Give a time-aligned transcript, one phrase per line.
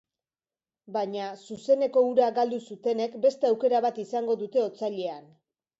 [0.95, 5.35] Baina, zuzeneko hura galdu zutenek beste aukera bat izango dute otsailean.